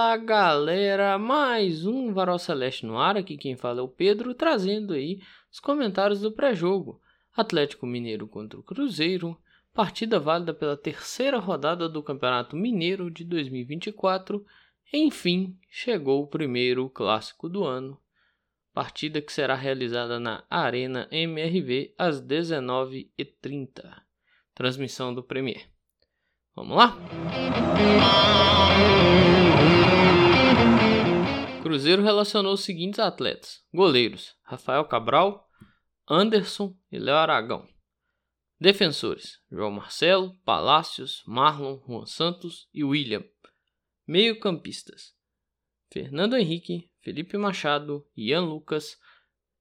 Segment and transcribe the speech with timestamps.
[0.00, 4.94] Fala galera, mais um Varal Celeste no ar, aqui quem fala é o Pedro, trazendo
[4.94, 5.20] aí
[5.52, 6.98] os comentários do pré-jogo.
[7.36, 9.38] Atlético Mineiro contra o Cruzeiro,
[9.74, 14.42] partida válida pela terceira rodada do Campeonato Mineiro de 2024.
[14.90, 18.00] Enfim, chegou o primeiro clássico do ano.
[18.72, 24.00] Partida que será realizada na Arena MRV às 19h30.
[24.54, 25.68] Transmissão do Premier.
[26.54, 26.96] Vamos lá?
[31.62, 35.48] Cruzeiro relacionou os seguintes atletas: goleiros Rafael Cabral,
[36.08, 37.68] Anderson e Léo Aragão.
[38.60, 43.24] Defensores: João Marcelo, Palácios, Marlon, Juan Santos e William.
[44.06, 45.14] Meio-campistas:
[45.92, 48.98] Fernando Henrique, Felipe Machado, Ian Lucas,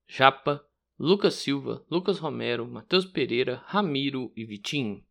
[0.08, 0.66] Japa,
[0.98, 5.06] Lucas Silva, Lucas Romero, Matheus Pereira, Ramiro e Vitinho.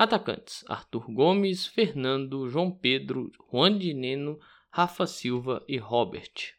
[0.00, 6.54] Atacantes: Arthur Gomes, Fernando, João Pedro, Juan de Neno, Rafa Silva e Robert.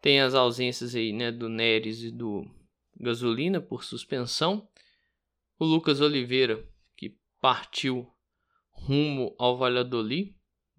[0.00, 2.48] Tem as ausências aí, né, do Neres e do
[2.96, 4.68] Gasolina por suspensão.
[5.58, 6.64] O Lucas Oliveira,
[6.96, 8.08] que partiu
[8.70, 10.32] rumo ao Valladolid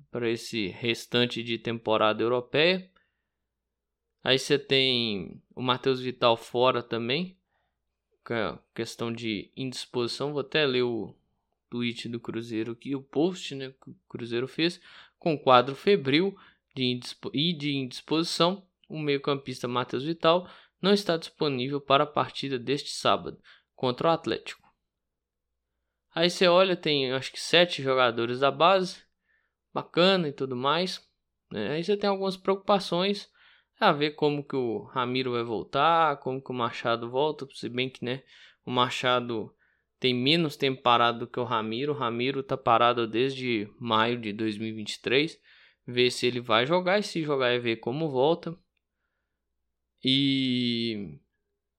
[0.10, 2.90] para esse restante de temporada europeia.
[4.24, 7.38] Aí você tem o Matheus Vital fora também,
[8.74, 10.32] questão de indisposição.
[10.32, 11.14] Vou até ler o
[11.74, 14.80] tweet do Cruzeiro aqui, o post né, que o Cruzeiro fez,
[15.18, 16.38] com quadro febril
[16.76, 17.00] de
[17.34, 18.64] e de indisposição.
[18.88, 20.48] O meio-campista Matheus Vital
[20.80, 23.42] não está disponível para a partida deste sábado
[23.74, 24.62] contra o Atlético.
[26.14, 29.02] Aí você olha, tem acho que sete jogadores da base,
[29.74, 31.04] bacana e tudo mais.
[31.52, 31.72] Né?
[31.72, 33.32] Aí você tem algumas preocupações
[33.80, 37.90] a ver como que o Ramiro vai voltar, como que o Machado volta, se bem
[37.90, 38.22] que né,
[38.64, 39.52] o Machado
[40.04, 41.94] tem menos tempo parado do que o Ramiro.
[41.94, 45.40] O Ramiro tá parado desde maio de 2023.
[45.88, 48.54] Ver se ele vai jogar e se jogar é ver como volta.
[50.04, 51.18] E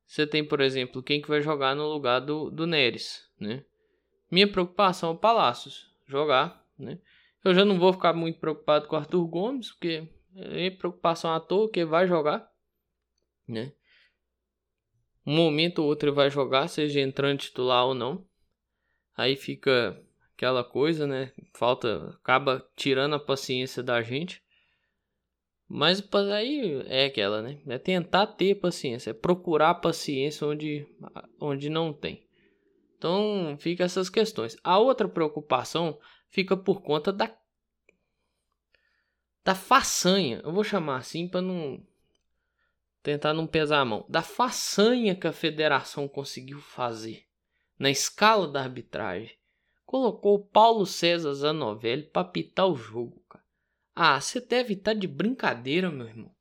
[0.07, 3.63] você tem, por exemplo, quem que vai jogar no lugar do, do Neres, né?
[4.31, 6.99] Minha preocupação é o Palácios jogar, né?
[7.45, 11.39] Eu já não vou ficar muito preocupado com o Arthur Gomes, porque é preocupação à
[11.39, 12.51] toa que vai jogar,
[13.47, 13.75] né?
[15.27, 18.25] Um momento ou outro ele vai jogar, seja entrando titular ou não.
[19.17, 20.01] Aí fica
[20.35, 21.33] aquela coisa, né?
[21.55, 24.43] Falta, acaba tirando a paciência da gente.
[25.67, 26.03] Mas
[26.33, 27.61] aí é aquela, né?
[27.67, 30.87] É tentar ter paciência, é procurar paciência onde,
[31.41, 32.27] onde não tem.
[32.99, 34.57] Então fica essas questões.
[34.63, 35.99] A outra preocupação
[36.29, 37.35] fica por conta da
[39.43, 40.41] da façanha.
[40.43, 41.83] Eu vou chamar assim para não
[43.05, 47.27] tentar não pesar a mão, da façanha que a federação conseguiu fazer
[47.79, 49.37] na escala da arbitragem.
[49.85, 53.45] Colocou o Paulo César Zanovelli para pitar o jogo, cara.
[53.95, 56.35] Ah, você deve estar tá de brincadeira, meu irmão.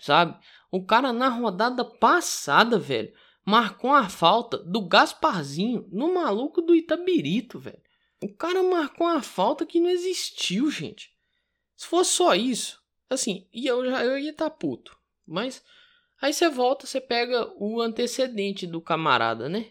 [0.00, 0.42] Sabe?
[0.70, 3.12] O cara na rodada passada, velho,
[3.44, 7.82] marcou uma falta do Gasparzinho no maluco do Itabirito, velho.
[8.22, 11.14] O cara marcou uma falta que não existiu, gente.
[11.76, 15.03] Se fosse só isso, assim, eu já eu ia estar tá puto.
[15.26, 15.64] Mas
[16.20, 19.70] aí você volta, você pega o antecedente do camarada, né?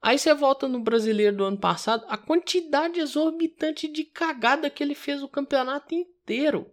[0.00, 4.94] Aí você volta no brasileiro do ano passado, a quantidade exorbitante de cagada que ele
[4.94, 6.70] fez o campeonato inteiro.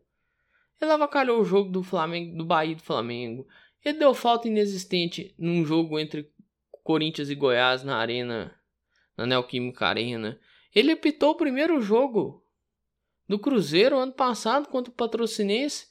[0.79, 3.47] Ele avacalhou o jogo do Flamengo, do Bahia do Flamengo.
[3.83, 6.29] Ele deu falta inexistente num jogo entre
[6.83, 8.53] Corinthians e Goiás na arena,
[9.17, 10.39] na Neoquímica Arena.
[10.75, 12.45] Ele apitou o primeiro jogo
[13.27, 15.87] do Cruzeiro ano passado contra o Patrocinense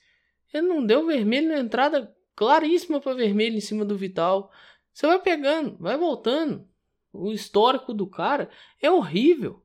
[0.53, 4.51] ele não deu vermelho na entrada claríssima para vermelho em cima do Vital.
[4.93, 6.69] Você vai pegando, vai voltando.
[7.13, 9.63] O histórico do cara é horrível.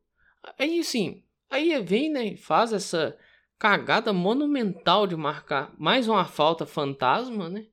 [0.57, 3.17] Aí sim, aí vem né, faz essa
[3.57, 7.65] cagada monumental de marcar mais uma falta fantasma, né?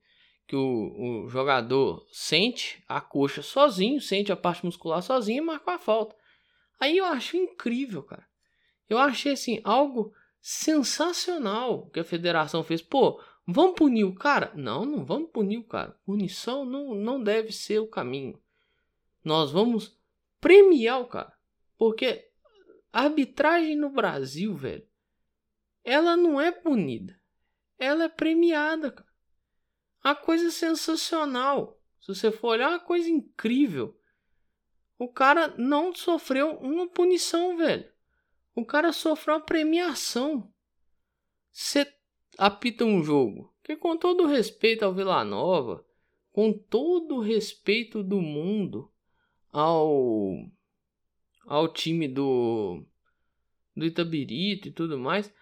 [0.46, 5.74] Que o, o jogador sente a coxa sozinho, sente a parte muscular sozinho e marca
[5.74, 6.16] a falta.
[6.78, 8.26] Aí eu acho incrível, cara.
[8.88, 10.12] Eu achei assim algo
[10.46, 12.82] sensacional que a federação fez.
[12.82, 14.52] Pô, vamos punir o cara?
[14.54, 15.98] Não, não vamos punir o cara.
[16.04, 18.38] Punição não, não deve ser o caminho.
[19.24, 19.98] Nós vamos
[20.42, 21.32] premiar o cara.
[21.78, 22.30] Porque
[22.92, 24.86] a arbitragem no Brasil, velho,
[25.82, 27.18] ela não é punida.
[27.78, 29.08] Ela é premiada, cara.
[30.04, 31.80] Uma coisa sensacional.
[32.02, 33.98] Se você for olhar, uma coisa incrível.
[34.98, 37.93] O cara não sofreu uma punição, velho.
[38.54, 40.52] O cara sofreu uma premiação.
[41.50, 41.92] Você
[42.38, 45.84] apita um jogo que, com todo respeito ao Vila Nova,
[46.30, 48.92] com todo o respeito do mundo
[49.52, 50.36] ao,
[51.46, 52.84] ao time do,
[53.76, 55.32] do Itabirito e tudo mais.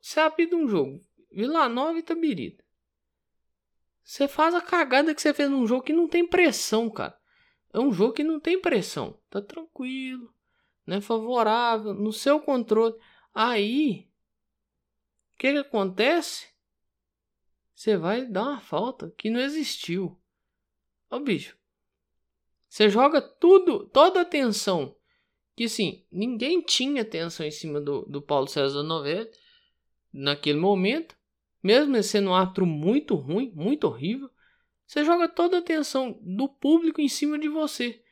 [0.00, 1.00] Você apita um jogo,
[1.30, 2.62] Vila Nova e Itabirito.
[4.02, 7.18] Você faz a cagada que você fez num jogo que não tem pressão, cara.
[7.72, 9.18] É um jogo que não tem pressão.
[9.30, 10.32] Tá tranquilo,
[10.86, 11.00] né?
[11.00, 12.94] Favorável, no seu controle.
[13.32, 14.08] Aí,
[15.34, 16.48] o que, que acontece?
[17.74, 20.20] Você vai dar uma falta que não existiu.
[21.10, 21.56] Ó, bicho.
[22.68, 24.96] Você joga tudo, toda a atenção.
[25.56, 29.30] Que sim, ninguém tinha atenção em cima do, do Paulo César Novelli
[30.12, 31.16] naquele momento.
[31.62, 34.28] Mesmo sendo um árbitro muito ruim, muito horrível.
[34.86, 38.03] Você joga toda a atenção do público em cima de você.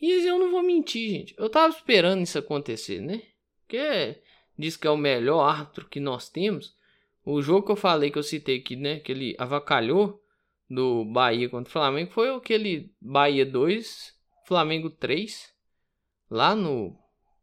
[0.00, 1.34] E eu não vou mentir, gente.
[1.36, 3.22] Eu tava esperando isso acontecer, né?
[3.60, 4.20] Porque
[4.56, 6.76] diz que é o melhor árbitro que nós temos.
[7.24, 9.00] O jogo que eu falei que eu citei aqui, né?
[9.00, 10.22] Que ele avacalhou
[10.70, 14.14] do Bahia contra o Flamengo foi aquele Bahia 2,
[14.46, 15.52] Flamengo 3.
[16.30, 16.96] Lá no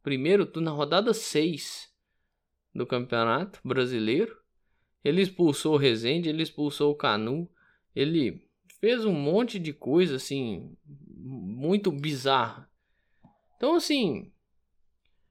[0.03, 1.89] primeiro turno, na rodada 6
[2.73, 4.35] do Campeonato Brasileiro.
[5.03, 7.49] Ele expulsou o Rezende, ele expulsou o Canu.
[7.95, 8.44] Ele
[8.79, 10.75] fez um monte de coisa assim
[11.17, 12.69] muito bizarra.
[13.57, 14.31] Então assim,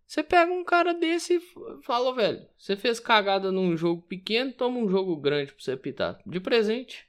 [0.07, 4.79] você pega um cara desse e fala, velho, você fez cagada num jogo pequeno, toma
[4.79, 6.19] um jogo grande pra você pitar.
[6.27, 7.09] De presente.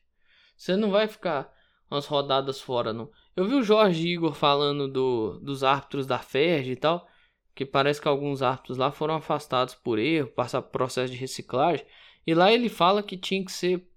[0.57, 1.53] Você não vai ficar
[1.91, 3.11] umas rodadas fora, não.
[3.35, 7.07] Eu vi o Jorge Igor falando do, dos árbitros da FERJ e tal,
[7.53, 11.85] que parece que alguns árbitros lá foram afastados por erro, passar processo de reciclagem.
[12.25, 13.88] E lá ele fala que tinha que ser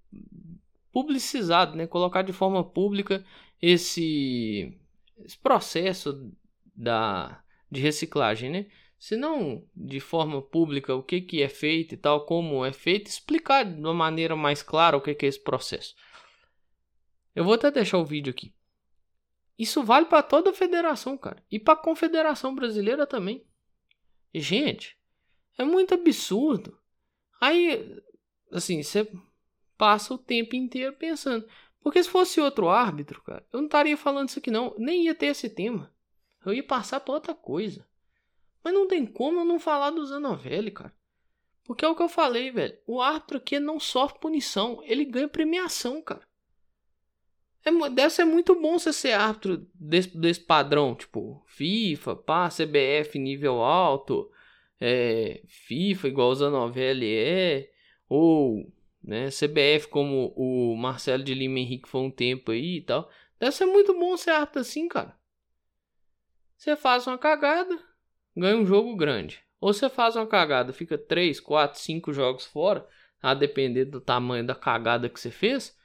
[0.99, 1.87] publicizado, né?
[1.87, 3.25] Colocar de forma pública
[3.61, 4.77] esse,
[5.23, 6.29] esse processo
[6.75, 7.41] da,
[7.71, 8.65] de reciclagem, né?
[8.97, 13.07] Se não de forma pública o que, que é feito e tal, como é feito,
[13.07, 15.95] explicar de uma maneira mais clara o que, que é esse processo.
[17.33, 18.53] Eu vou até deixar o vídeo aqui.
[19.57, 21.41] Isso vale para toda a federação, cara.
[21.49, 23.45] E para a confederação brasileira também.
[24.33, 24.97] Gente,
[25.57, 26.77] é muito absurdo.
[27.39, 28.01] Aí,
[28.51, 29.09] assim, você
[29.79, 31.47] passa o tempo inteiro pensando.
[31.81, 34.75] Porque se fosse outro árbitro, cara, eu não estaria falando isso aqui não.
[34.77, 35.91] Nem ia ter esse tema.
[36.45, 37.87] Eu ia passar para outra coisa.
[38.61, 40.93] Mas não tem como eu não falar do Zanovelli, cara.
[41.63, 42.77] Porque é o que eu falei, velho.
[42.85, 44.81] O árbitro aqui não sofre punição.
[44.83, 46.27] Ele ganha premiação, cara.
[47.63, 50.93] É, deve ser muito bom você ser árbitro desse, desse padrão.
[50.93, 54.29] Tipo, FIFA, pá, CBF nível alto.
[54.81, 57.71] É, FIFA igual o Zanovelli é.
[58.09, 58.69] Ou
[59.03, 59.29] né?
[59.29, 63.09] CBF como o Marcelo de Lima Henrique foi um tempo aí e tal.
[63.39, 65.17] Deve ser muito bom ser árbitro assim, cara.
[66.57, 67.79] Você faz uma cagada,
[68.35, 69.41] ganha um jogo grande.
[69.61, 72.87] Ou você faz uma cagada, fica 3, 4, 5 jogos fora,
[73.21, 75.77] a depender do tamanho da cagada que você fez,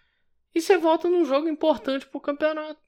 [0.55, 2.81] e você volta num jogo importante pro campeonato.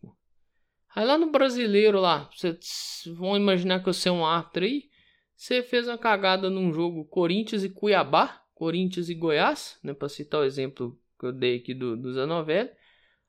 [0.95, 4.89] Aí lá no brasileiro lá, vocês vão imaginar que você é um árbitro aí,
[5.37, 10.41] você fez uma cagada num jogo Corinthians e Cuiabá, Corinthians e Goiás, né, para citar
[10.41, 12.71] o exemplo que eu dei aqui do, do Zanovelli.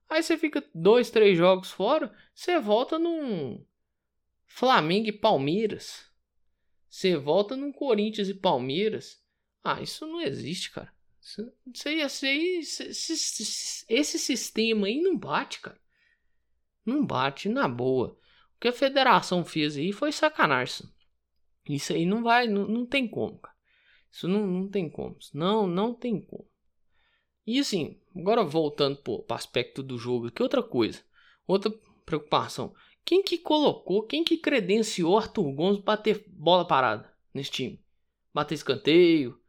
[0.10, 3.64] Aí você fica dois, três jogos fora, você volta num
[4.46, 6.10] Flamengo e Palmeiras.
[6.90, 9.22] Você volta num Corinthians e Palmeiras.
[9.62, 10.94] Ah, isso não existe, cara.
[11.22, 15.78] Isso, isso aí, esse, esse sistema aí não bate, cara.
[16.86, 18.18] Não bate na boa.
[18.56, 20.88] O que a federação fez aí foi sacanagem.
[21.68, 23.57] Isso aí não vai, não, não tem como, cara.
[24.18, 25.16] Isso não, não tem como.
[25.32, 26.50] Não, não tem como.
[27.46, 31.04] E assim, agora voltando para o aspecto do jogo, que outra coisa,
[31.46, 31.72] outra
[32.04, 32.74] preocupação.
[33.06, 37.86] Quem que colocou, quem que credenciou Arthur Gomes bater bola parada nesse time?
[38.34, 39.40] Bater escanteio?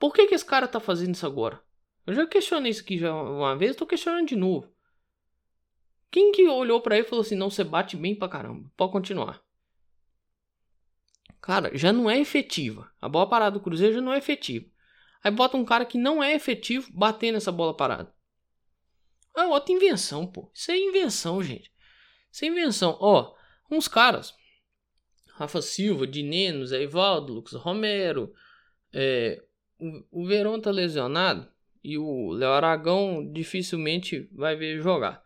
[0.00, 1.62] Por que que esse cara tá fazendo isso agora?
[2.04, 4.68] Eu já questionei isso aqui já uma vez, tô questionando de novo.
[6.10, 8.90] Quem que olhou para ele e falou assim, não, você bate bem pra caramba, pode
[8.90, 9.40] continuar.
[11.40, 12.90] Cara, já não é efetiva.
[13.00, 14.66] A bola parada do Cruzeiro já não é efetiva.
[15.22, 18.12] Aí bota um cara que não é efetivo batendo essa bola parada.
[19.36, 20.50] É outra invenção, pô.
[20.52, 21.72] Isso é invenção, gente.
[22.30, 22.96] Isso é invenção.
[23.00, 23.34] Ó,
[23.70, 24.34] uns caras.
[25.34, 28.32] Rafa Silva, Dineno, Zé Ivaldo, Lucas Romero.
[28.92, 29.42] É,
[29.78, 31.48] o, o Verão tá lesionado.
[31.82, 35.22] E o Léo Aragão dificilmente vai ver jogar.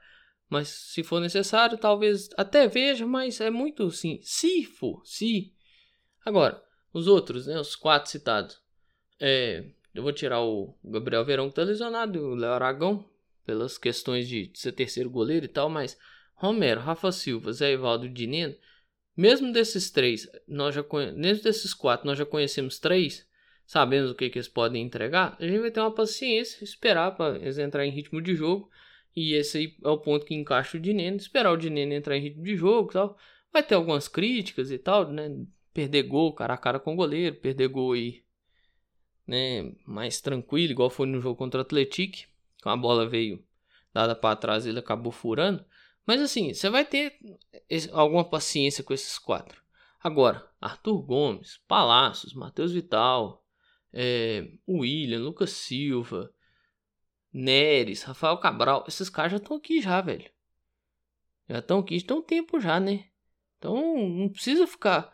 [0.49, 4.21] Mas se for necessário, talvez até veja, mas é muito assim.
[4.23, 5.55] Se for, se
[6.25, 6.63] Agora,
[6.93, 8.61] os outros, né, os quatro citados.
[9.21, 9.65] É,
[9.95, 13.05] eu vou tirar o Gabriel Verão que tá lesionado, o Léo Aragão,
[13.45, 15.99] pelas questões de ser terceiro goleiro e tal, mas
[16.35, 18.55] Romero, Rafa Silva, Zé Ivaldo e Dineno,
[19.17, 23.29] mesmo desses três, nós já mesmo desses quatro, nós já conhecemos três,
[23.67, 27.37] sabemos o que, que eles podem entregar, a gente vai ter uma paciência, esperar para
[27.37, 28.71] eles entrar em ritmo de jogo,
[29.15, 32.23] e esse aí é o ponto que encaixa o Dineno, esperar o Dineno entrar em
[32.23, 33.19] ritmo de jogo e tal.
[33.53, 35.29] Vai ter algumas críticas e tal, né?
[35.73, 38.25] Perder gol cara a cara com o goleiro, perder gol aí,
[39.27, 42.29] né, mais tranquilo, igual foi no jogo contra o Atlético,
[42.63, 43.45] com a bola veio
[43.93, 45.65] dada para trás, ele acabou furando.
[46.07, 47.19] Mas assim, você vai ter
[47.93, 49.63] alguma paciência com esses quatro.
[50.01, 53.45] Agora, Arthur Gomes, Palácios, Matheus Vital,
[53.93, 56.33] é, William, Lucas Silva,
[57.33, 60.29] Neres, Rafael Cabral, esses caras já estão aqui já, velho.
[61.49, 63.07] Já estão aqui, estão tempo já, né?
[63.59, 63.77] Então
[64.09, 65.13] não precisa ficar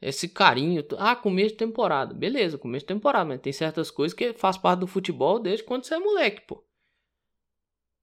[0.00, 0.84] esse carinho.
[0.98, 2.14] Ah, começo de temporada.
[2.14, 5.84] Beleza, começo de temporada, mas tem certas coisas que faz parte do futebol desde quando
[5.84, 6.64] você é moleque, pô.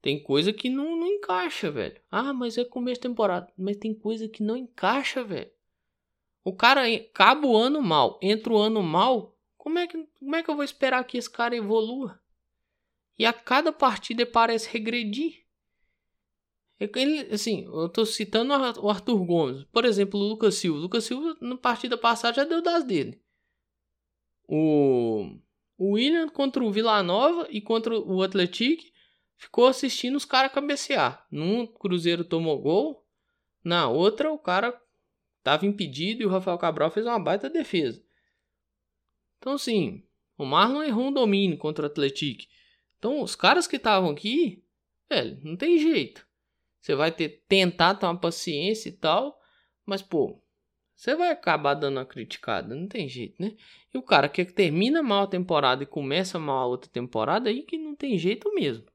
[0.01, 1.99] Tem coisa que não, não encaixa, velho.
[2.09, 3.51] Ah, mas é começo de temporada.
[3.57, 5.51] Mas tem coisa que não encaixa, velho.
[6.43, 9.35] O cara acaba o ano mal, entra o ano mal.
[9.57, 12.21] Como é que, como é que eu vou esperar que esse cara evolua?
[13.19, 15.46] E a cada partida parece regredir.
[16.79, 19.63] Ele, assim, eu tô citando o Arthur Gomes.
[19.65, 20.77] Por exemplo, o Lucas Silva.
[20.77, 23.19] O Lucas Silva, na partida passada, já deu das dele.
[24.47, 25.37] O,
[25.77, 28.83] o William contra o Vila Nova e contra o Atlético
[29.37, 31.25] ficou assistindo os caras cabecear.
[31.31, 33.05] Num Cruzeiro tomou gol,
[33.63, 34.79] na outra o cara
[35.43, 38.03] tava impedido e o Rafael Cabral fez uma baita defesa.
[39.37, 40.03] Então, sim,
[40.37, 42.43] o Marlon errou um domínio contra o Atlético.
[42.97, 44.63] Então, os caras que estavam aqui,
[45.09, 46.26] velho, não tem jeito.
[46.87, 49.37] Você vai ter tentar ter uma paciência e tal,
[49.85, 50.41] mas pô,
[50.95, 53.57] você vai acabar dando uma criticada, não tem jeito, né?
[53.93, 57.63] E o cara que termina mal a temporada e começa mal a outra temporada, aí
[57.63, 58.85] que não tem jeito mesmo.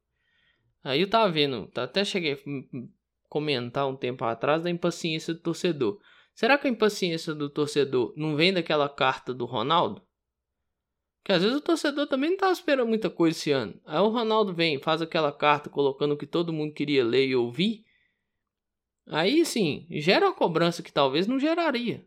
[0.82, 2.38] Aí eu tava vendo, até cheguei a
[3.28, 6.00] comentar um tempo atrás da impaciência do torcedor.
[6.34, 10.02] Será que a impaciência do torcedor não vem daquela carta do Ronaldo?
[11.24, 13.80] Que às vezes o torcedor também não estava esperando muita coisa esse ano.
[13.86, 17.36] Aí o Ronaldo vem, faz aquela carta colocando o que todo mundo queria ler e
[17.36, 17.84] ouvir.
[19.06, 22.04] Aí sim, gera uma cobrança que talvez não geraria.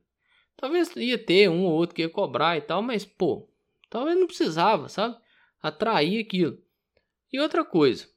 [0.57, 3.50] Talvez ia ter um ou outro que ia cobrar e tal, mas pô,
[3.89, 5.17] talvez não precisava, sabe?
[5.62, 6.57] Atrair aquilo.
[7.31, 8.07] E outra coisa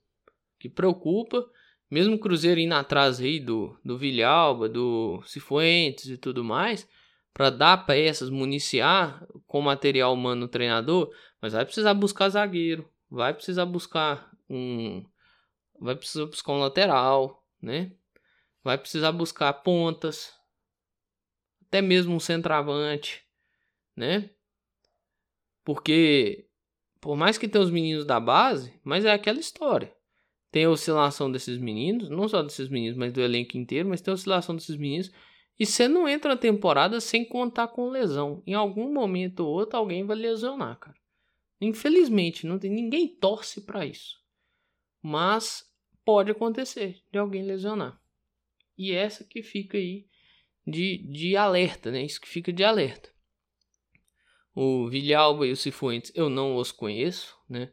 [0.59, 1.49] que preocupa,
[1.90, 6.88] mesmo o Cruzeiro indo atrás aí do, do Vilhalba, do Cifuentes e tudo mais,
[7.38, 13.64] para dar peças, municiar com material humano treinador, mas vai precisar buscar zagueiro, vai precisar
[13.64, 15.07] buscar um
[15.80, 17.92] vai precisar buscar um lateral, né?
[18.64, 20.35] Vai precisar buscar pontas,
[21.68, 23.25] até mesmo um centroavante,
[23.95, 24.30] né?
[25.64, 26.49] Porque
[27.00, 29.95] por mais que tenha os meninos da base, mas é aquela história.
[30.50, 34.11] Tem a oscilação desses meninos, não só desses meninos, mas do elenco inteiro, mas tem
[34.11, 35.12] a oscilação desses meninos
[35.59, 38.43] e você não entra na temporada sem contar com lesão.
[38.47, 40.97] Em algum momento ou outro alguém vai lesionar, cara.
[41.61, 44.17] Infelizmente, não tem ninguém torce para isso.
[45.03, 45.65] Mas
[46.05, 48.00] pode acontecer de alguém lesionar.
[48.77, 50.07] E essa que fica aí
[50.65, 52.05] de, de alerta, né?
[52.05, 53.11] Isso que fica de alerta.
[54.55, 57.73] O Vilhalba e o Cifuentes eu não os conheço, né?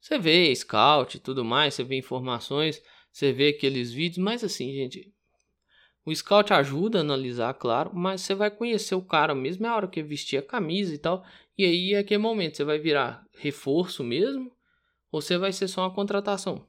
[0.00, 2.82] Você vê scout e tudo mais, você vê informações,
[3.12, 5.12] você vê aqueles vídeos, mas assim, gente,
[6.08, 9.76] o scout ajuda a analisar, claro, mas você vai conhecer o cara mesmo é a
[9.76, 11.22] hora que vestir a camisa e tal.
[11.56, 14.50] E aí é aquele momento, você vai virar reforço mesmo
[15.12, 16.66] ou você vai ser só uma contratação?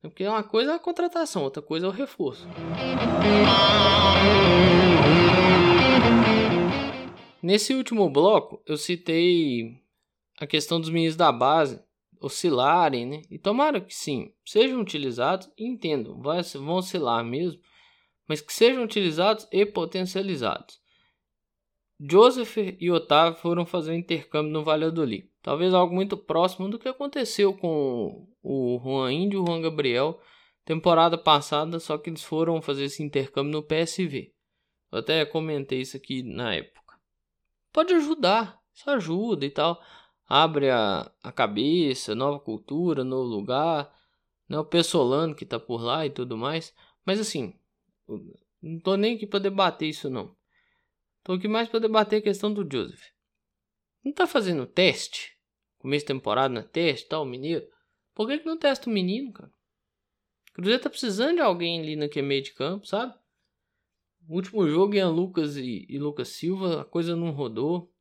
[0.00, 2.48] Porque uma coisa é a contratação, outra coisa é o reforço.
[7.40, 9.80] Nesse último bloco, eu citei
[10.40, 11.80] a questão dos meninos da base
[12.20, 13.22] oscilarem, né?
[13.30, 17.60] E tomara que sim, sejam utilizados, entendo, vão oscilar mesmo,
[18.28, 20.80] mas que sejam utilizados e potencializados.
[22.00, 25.30] Joseph e Otávio foram fazer um intercâmbio no Valladolid.
[25.40, 30.20] Talvez algo muito próximo do que aconteceu com o Juan Índio e o Juan Gabriel
[30.64, 34.32] temporada passada, só que eles foram fazer esse intercâmbio no PSV.
[34.90, 36.98] Eu até comentei isso aqui na época.
[37.72, 39.80] Pode ajudar, isso ajuda e tal.
[40.28, 43.92] Abre a, a cabeça, nova cultura, novo lugar.
[44.48, 44.58] Né?
[44.58, 46.74] O Pessolano que tá por lá e tudo mais.
[47.04, 47.54] Mas assim,
[48.60, 50.36] não tô nem aqui para debater isso não.
[51.22, 53.02] Tô aqui mais para debater a questão do Joseph.
[54.04, 55.38] Não tá fazendo teste?
[55.78, 57.66] Começo de temporada na teste, tal, mineiro.
[58.14, 59.52] Por que, que não testa o menino, cara?
[60.50, 63.14] O Cruzeiro tá precisando de alguém ali naquele meio de campo, sabe?
[64.28, 67.92] O último jogo, Ian Lucas e, e Lucas Silva, a coisa não rodou.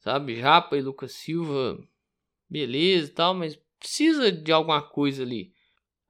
[0.00, 0.36] Sabe?
[0.36, 1.78] Japa e Lucas Silva,
[2.48, 5.54] beleza e tal, mas precisa de alguma coisa ali.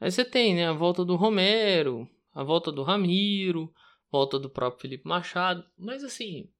[0.00, 0.66] Aí você tem, né?
[0.66, 3.72] A volta do Romero, a volta do Ramiro,
[4.10, 6.50] volta do próprio Felipe Machado, mas assim,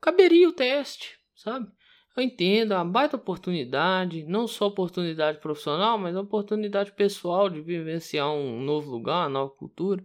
[0.00, 1.70] caberia o teste, sabe?
[2.16, 8.32] Eu entendo, é uma baita oportunidade, não só oportunidade profissional, mas oportunidade pessoal de vivenciar
[8.32, 10.02] um novo lugar, uma nova cultura.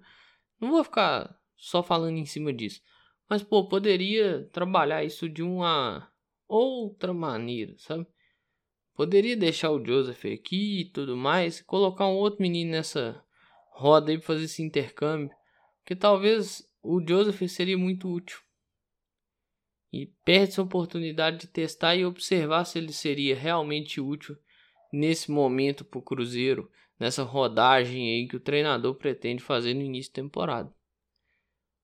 [0.59, 2.81] Não vou ficar só falando em cima disso.
[3.29, 6.11] Mas, pô, poderia trabalhar isso de uma
[6.49, 8.05] outra maneira, sabe?
[8.93, 13.23] Poderia deixar o Joseph aqui e tudo mais, colocar um outro menino nessa
[13.81, 15.35] roda aí pra fazer esse intercâmbio.
[15.83, 18.39] Que talvez o Joseph seria muito útil.
[19.91, 24.37] E perde essa oportunidade de testar e observar se ele seria realmente útil
[24.93, 30.21] nesse momento pro Cruzeiro, nessa rodagem aí que o treinador pretende fazer no início da
[30.21, 30.73] temporada.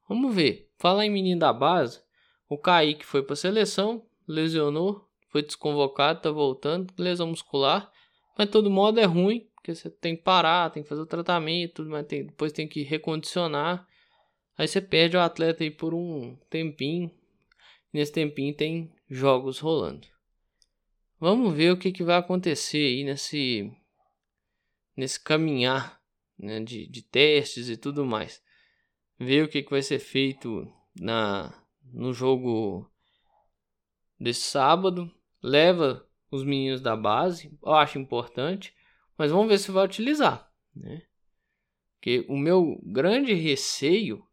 [0.07, 0.71] Vamos ver.
[0.77, 2.01] Falar em menino da base,
[2.47, 7.91] o Kaique foi para seleção, lesionou, foi desconvocado, tá voltando, lesão muscular.
[8.37, 11.83] Mas todo modo é ruim, porque você tem que parar, tem que fazer o tratamento,
[11.85, 13.85] mas tem, depois tem que recondicionar.
[14.57, 17.11] Aí você perde o atleta aí por um tempinho.
[17.91, 20.07] Nesse tempinho tem jogos rolando.
[21.19, 23.69] Vamos ver o que, que vai acontecer aí nesse,
[24.95, 26.01] nesse caminhar
[26.39, 28.41] né, de, de testes e tudo mais
[29.19, 31.53] ver o que, que vai ser feito na
[31.91, 32.89] no jogo
[34.19, 35.11] desse sábado.
[35.41, 38.76] Leva os meninos da base, eu acho importante,
[39.17, 41.03] mas vamos ver se vai utilizar, né?
[41.95, 44.25] Porque o meu grande receio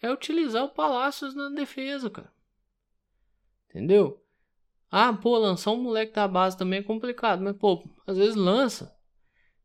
[0.00, 2.32] é utilizar o Palácios na defesa, cara.
[3.68, 4.22] Entendeu?
[4.90, 8.96] Ah, pô, lançar um moleque da base também é complicado, mas pô, às vezes lança.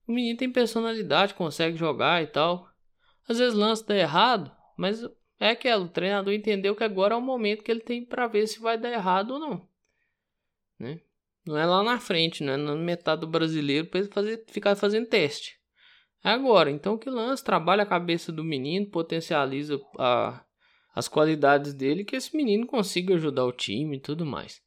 [0.08, 2.68] O menino tem personalidade, consegue jogar e tal.
[3.28, 5.04] Às vezes lança dá errado, mas
[5.40, 8.48] é aquilo, o treinador entendeu que agora é o momento que ele tem para ver
[8.48, 9.70] se vai dar errado ou não.
[10.80, 11.00] Né?
[11.50, 15.08] Não é lá na frente, não é na metade do brasileiro para fazer, ficar fazendo
[15.08, 15.58] teste.
[16.24, 20.46] Agora, então que lança, trabalha a cabeça do menino, potencializa a,
[20.94, 24.62] as qualidades dele, que esse menino consiga ajudar o time e tudo mais.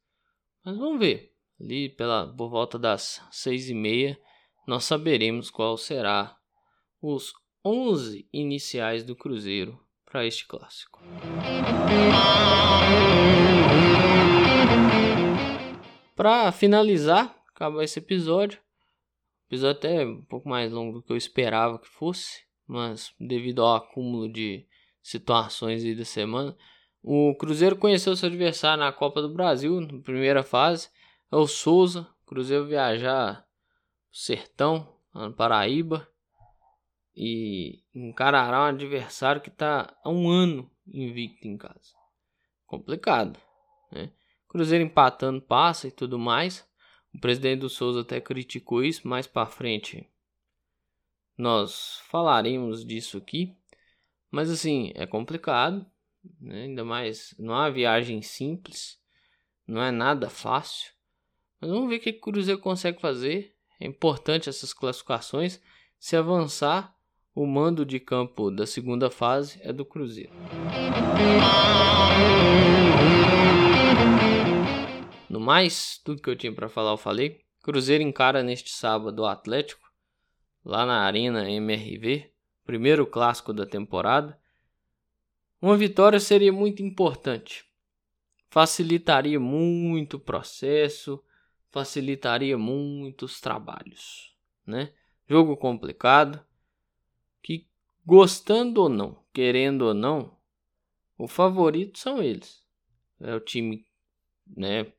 [0.61, 1.31] Mas vamos ver.
[1.57, 4.19] Ali pela, por volta das seis e meia,
[4.67, 6.35] nós saberemos qual será
[7.01, 7.31] os
[7.63, 10.99] 11 iniciais do Cruzeiro para este clássico.
[16.15, 18.59] Para finalizar, acaba esse episódio.
[19.47, 23.75] Episódio até um pouco mais longo do que eu esperava que fosse, mas devido ao
[23.75, 24.67] acúmulo de
[25.01, 26.55] situações aí da semana,
[27.01, 30.89] o Cruzeiro conheceu seu adversário na Copa do Brasil, na primeira fase,
[31.31, 32.07] é o Souza.
[32.23, 33.45] O Cruzeiro viajar
[34.11, 36.07] Sertão, lá no Paraíba,
[37.15, 41.91] e encarará um adversário que está há um ano invicto em casa.
[42.65, 43.39] Complicado,
[43.91, 44.11] né?
[44.53, 46.63] Cruzeiro empatando passa e tudo mais.
[47.11, 50.07] O presidente do Souza até criticou isso mais para frente.
[51.35, 53.57] Nós falaremos disso aqui,
[54.29, 55.83] mas assim é complicado,
[56.39, 56.65] né?
[56.65, 58.99] ainda mais não é uma viagem simples,
[59.65, 60.91] não é nada fácil.
[61.59, 63.55] Mas vamos ver o que o Cruzeiro consegue fazer.
[63.79, 65.59] É importante essas classificações.
[65.97, 66.95] Se avançar,
[67.33, 70.31] o mando de campo da segunda fase é do Cruzeiro.
[75.33, 77.43] No mais, tudo que eu tinha para falar eu falei.
[77.63, 79.91] Cruzeiro encara neste sábado o Atlético,
[80.63, 82.31] lá na Arena MRV,
[82.63, 84.39] primeiro clássico da temporada.
[85.59, 87.65] Uma vitória seria muito importante.
[88.47, 91.19] Facilitaria muito o processo,
[91.71, 94.93] facilitaria muitos trabalhos, né?
[95.27, 96.45] Jogo complicado,
[97.41, 97.67] que,
[98.05, 100.37] gostando ou não, querendo ou não,
[101.17, 102.63] o favorito são eles.
[103.19, 103.83] É o time
[104.55, 104.93] né,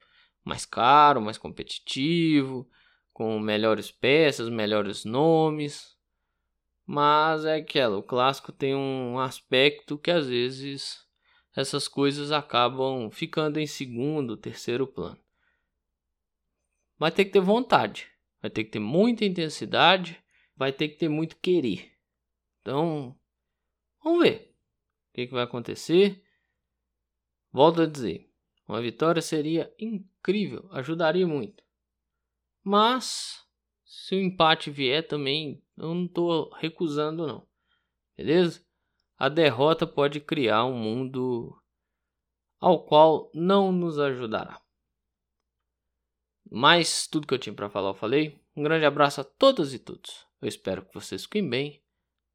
[0.45, 2.69] mais caro, mais competitivo,
[3.13, 5.97] com melhores peças, melhores nomes.
[6.87, 11.05] Mas é aquela, o clássico tem um aspecto que às vezes
[11.57, 15.19] essas coisas acabam ficando em segundo, terceiro plano.
[16.99, 18.09] Vai ter que ter vontade,
[18.43, 20.23] vai ter que ter muita intensidade,
[20.57, 21.93] vai ter que ter muito querer.
[22.61, 23.19] Então,
[24.03, 24.55] vamos ver
[25.11, 26.23] o que, que vai acontecer.
[27.53, 28.34] Volto a dizer,
[28.66, 31.62] uma vitória seria incrível, ajudaria muito.
[32.62, 33.44] Mas,
[33.85, 37.46] se o empate vier também, eu não estou recusando não.
[38.16, 38.64] Beleza?
[39.16, 41.57] A derrota pode criar um mundo
[42.59, 44.61] ao qual não nos ajudará.
[46.50, 48.40] Mas tudo que eu tinha para falar eu falei.
[48.57, 50.27] Um grande abraço a todas e todos.
[50.40, 51.85] Eu espero que vocês fiquem bem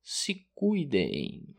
[0.09, 1.55] se cuidem.